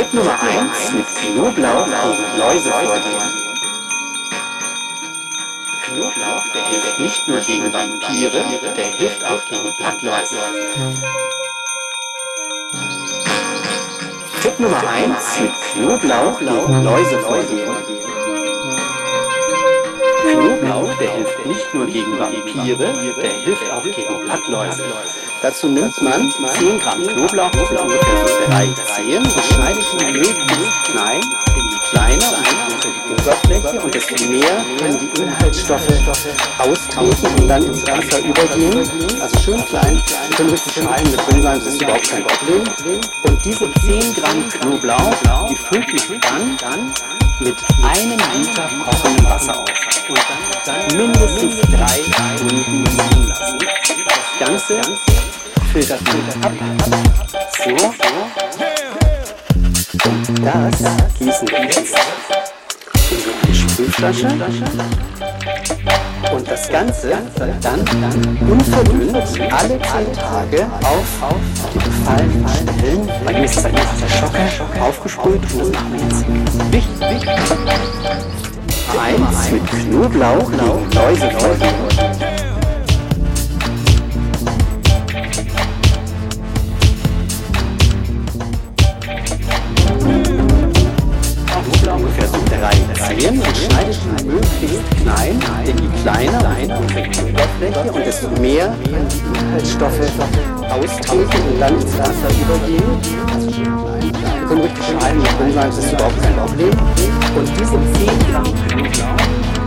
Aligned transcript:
Tipp 0.00 0.14
Nummer 0.14 0.40
1 0.40 0.92
mit 0.94 1.06
Knoblauch 1.14 1.84
gegen 1.84 2.38
Läuse 2.38 2.70
vorgehen. 2.70 3.20
Knoblauch, 5.84 6.44
der 6.54 6.64
hilft 6.68 6.98
nicht 7.00 7.28
nur 7.28 7.40
gegen 7.40 7.70
Vampire, 7.70 8.44
der 8.76 8.84
hilft 8.96 9.22
auch 9.26 9.44
gegen 9.44 9.70
Blattläuse. 9.76 10.36
Tipp 14.42 14.58
Nummer 14.58 14.82
1 14.88 15.40
mit 15.42 15.52
Knoblauch 15.74 16.38
gegen 16.38 16.82
Läuse 16.82 17.18
vorgehen. 17.18 17.76
Knoblauch, 20.22 20.94
der 20.98 21.10
hilft 21.10 21.44
nicht 21.44 21.74
nur 21.74 21.84
gegen 21.84 22.18
Vampire, 22.18 22.94
der 23.20 23.30
hilft 23.32 23.70
auch 23.70 23.82
gegen 23.82 24.24
Blattläuse. 24.24 24.84
Dazu 25.42 25.68
nimmt 25.68 26.02
man 26.02 26.30
10 26.30 26.78
Gramm 26.80 27.06
Knoblauch 27.06 27.50
für 27.50 27.80
ungefähr 27.80 28.28
so 28.28 28.50
drei 28.50 28.68
Zehen 28.94 29.22
und 29.22 29.44
schneidet 29.44 29.84
ihn 29.94 30.12
möglichst 30.12 30.84
klein 30.84 31.20
in 31.56 31.68
die 31.70 31.78
kleine 31.90 32.24
und 32.24 32.84
die 32.84 33.12
Oberfläche 33.12 33.80
und 33.80 33.94
desto 33.94 34.24
mehr 34.26 34.64
können 34.78 34.98
die 34.98 35.22
Inhaltsstoffe 35.22 35.88
austreten 36.58 37.40
und 37.40 37.48
dann 37.48 37.64
ins 37.64 37.82
Wasser 37.86 38.18
übergehen. 38.18 39.18
Also 39.18 39.38
schön 39.38 39.64
klein, 39.64 40.02
können 40.36 40.50
richtig 40.50 40.74
schneiden 40.74 41.10
mit 41.10 41.42
sein, 41.42 41.58
das 41.58 41.66
ist 41.66 41.82
überhaupt 41.82 42.10
kein 42.10 42.22
Problem. 42.22 42.62
Und 43.22 43.44
diese 43.44 43.72
10 43.80 44.14
Gramm 44.14 44.46
Knoblauch, 44.48 45.48
die 45.48 45.56
füllt 45.56 46.22
man 46.22 46.56
dann 46.58 46.92
mit 47.40 47.56
einem 47.82 48.18
Liter 48.34 48.68
kochendem 48.84 49.24
Wasser 49.24 49.58
auf 49.58 49.70
und 50.06 50.18
dann 50.66 50.96
mindestens 50.96 51.60
drei 51.62 52.02
Stunden 52.12 52.84
ziehen 52.86 53.28
lassen. 53.28 53.58
Das 54.38 54.48
Ganze 54.48 54.80
filtert 55.72 56.00
man 56.04 56.42
ab. 56.42 56.52
So. 57.64 57.70
Und 60.08 60.44
das 60.44 61.18
gießen 61.18 61.48
wir 61.48 61.62
jetzt 61.62 61.78
in 61.78 61.86
so 63.18 63.30
eine 63.42 63.54
Sprühflasche. 63.54 64.28
Und 66.32 66.50
das 66.50 66.68
Ganze 66.68 67.18
dann 67.62 67.80
unverdünnt 68.48 69.16
alle 69.52 69.78
zehn 69.80 70.12
Tage 70.12 70.66
auf 70.82 71.08
die 71.72 71.78
befallenen 71.78 72.48
Stellen, 72.48 73.10
bei 73.24 73.32
mir 73.32 73.44
ist 73.44 73.56
es 73.56 73.64
ein 73.64 73.74
der 73.74 74.08
Schocke, 74.08 74.80
aufgesprüht 74.80 75.42
und 75.54 75.74
das 75.74 76.26
machen 76.26 76.44
wir. 76.54 76.72
Wichtig, 76.72 77.28
Eins 78.98 79.50
mit 79.50 79.66
Knoblauch 79.70 80.50
gegen 80.50 80.90
Läuse 80.92 82.29
so 92.50 92.56
Zehen 93.04 93.40
und 93.40 93.56
schneidet 93.56 93.98
ihn 94.04 94.26
möglichst 94.26 94.82
klein 95.02 95.38
in 95.66 95.76
die 95.76 95.88
kleine 96.02 96.38
Oberfläche 96.78 97.92
und 97.92 98.06
desto 98.06 98.28
mehr 98.40 98.74
die 98.84 99.38
Inhaltsstoffe 99.38 100.00
austreten 100.68 101.42
und 101.52 101.60
dann 101.60 101.74
ins 101.74 101.98
Wasser 101.98 102.30
übergehen. 102.42 103.00
Wir 104.40 104.48
können 104.48 104.62
richtig 104.62 104.84
schneiden 104.84 105.22
sein, 105.54 105.66
das 105.66 105.78
ist 105.78 105.92
überhaupt 105.92 106.22
kein 106.22 106.34
Problem. 106.34 106.74
Und 107.36 107.48
diese 107.58 107.70
10 107.70 108.18
Gramm 108.30 109.59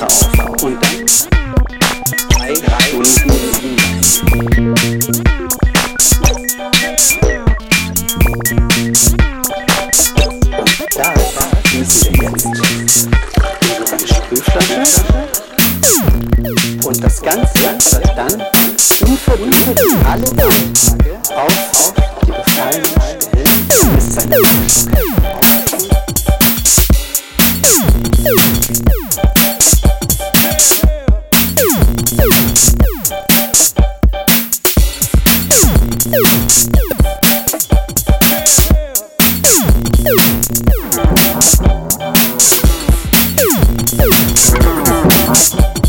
Wasser 0.00 0.30
auf. 0.48 0.62
Und 0.62 0.78
dann 0.82 1.06
drei 2.30 2.54
Stunden 2.54 3.44
ziehen 3.52 3.76
lassen. 3.76 5.12
Und 10.58 10.70
das 10.96 11.18
gießen 11.70 12.14
wir 12.14 12.30
jetzt 12.80 13.08
eine 13.92 14.06
Sprühflasche. 14.06 15.02
Und 16.84 17.04
das 17.04 17.20
Ganze 17.20 17.62
wird 17.62 18.16
dann 18.16 18.42
unverdünnt 19.06 20.06
alle 20.08 20.24
Tage 20.24 21.18
auf 21.36 21.92
die 22.24 22.32
befallenen 22.32 22.86
Stellen 22.86 23.68
bis 23.94 24.14
seine 24.14 24.36
Tipp 45.50 45.79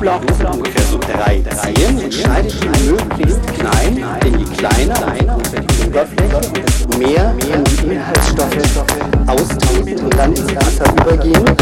Knoblauch, 0.00 0.22
sind 0.34 0.46
ungefähr 0.46 0.82
so 0.90 0.98
drei 0.98 1.42
Zehen, 1.42 1.98
und 1.98 2.14
schneidet 2.14 2.54
die 2.62 2.90
möglichst 2.90 3.42
klein, 3.58 4.02
denn 4.22 4.38
je 4.38 4.44
kleiner 4.56 4.94
die 5.52 5.86
Oberfläche 5.86 6.40
desto 6.54 6.98
mehr 6.98 7.34
die 7.38 7.92
Inhaltsstoffe 7.92 8.84
austreten 9.26 10.04
und 10.04 10.16
dann 10.16 10.32
ins 10.32 10.56
Wasser 10.56 10.90
übergehen. 10.92 11.59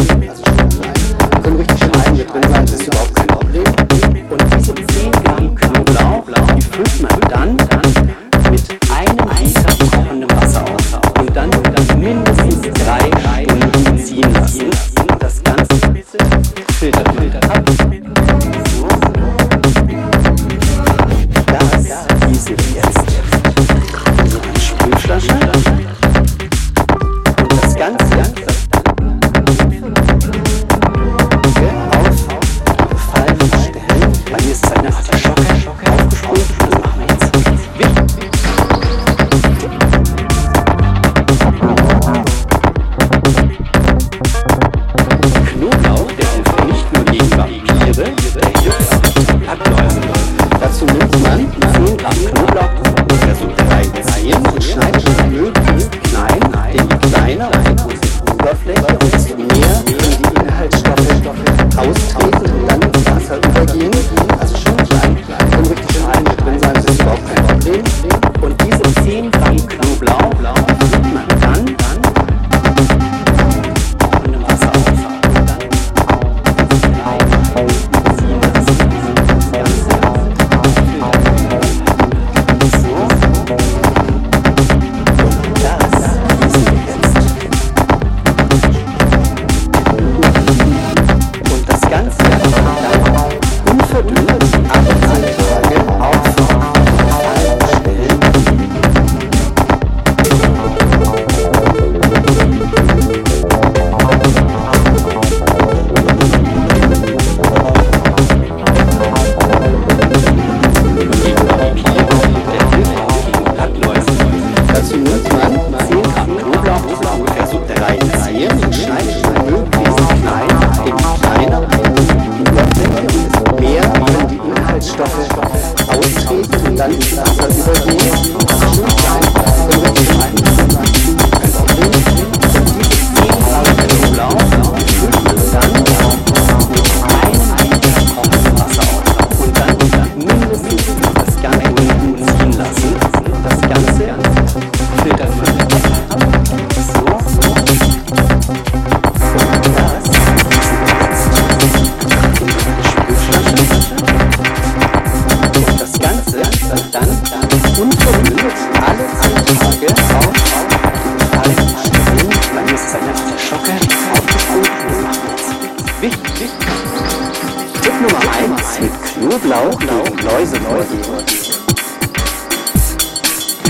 1 169.19 169.25
mit 169.25 169.43
Knoblauch 169.43 169.79
gegen 169.79 170.19
Läuse 170.25 170.61
vorgehen. 170.61 171.03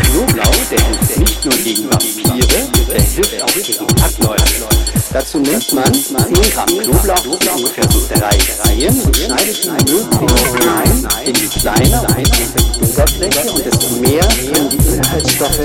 Knoblauch, 0.05 0.65
der 0.71 0.81
hilft 0.81 1.19
nicht 1.19 1.45
nur 1.45 1.55
gegen 1.55 1.85
Vampire, 1.91 2.69
der 2.89 3.01
hilft 3.01 3.43
auch 3.43 3.55
gegen 3.55 3.87
Plattläuse. 3.87 4.67
Dazu 5.11 5.39
nimmt 5.39 5.73
man 5.73 5.95
10 5.95 6.15
Gramm 6.53 6.67
Knoblauch, 6.67 7.23
sind 7.25 7.51
ungefähr 7.57 7.89
so 7.91 8.01
drei 8.15 8.39
Zehen, 8.39 9.01
und 9.01 9.17
schneidet 9.17 9.65
die 9.65 9.71
möglichst 11.31 11.61
klein, 11.61 11.93
und 11.93 12.17
die 12.77 12.91
Oberfläche 12.91 13.53
und 13.53 13.65
desto 13.65 13.89
mehr 13.97 14.29
können 14.53 14.69
die 14.69 14.77
Inhaltsstoffe 14.77 15.61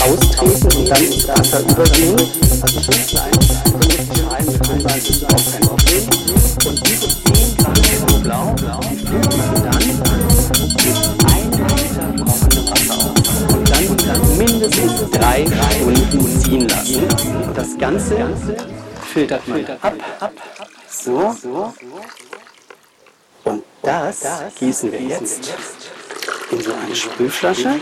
austreten 0.00 0.76
und 0.78 0.88
dann 0.88 1.02
ins 1.02 1.28
Wasser 1.28 1.60
übergehen. 1.60 3.37
Drei 15.44 15.70
Stunden 15.70 16.40
ziehen 16.40 16.68
lassen. 16.68 17.02
Und 17.46 17.56
das 17.56 17.78
Ganze 17.78 18.16
filtert 19.12 19.46
man 19.48 19.64
ab. 19.82 20.32
So. 20.88 21.34
Und 23.44 23.62
das 23.82 24.26
gießen 24.58 24.92
wir 24.92 25.00
jetzt 25.00 25.54
in 26.50 26.60
so 26.60 26.72
eine 26.72 26.94
Sprühflasche. 26.94 27.78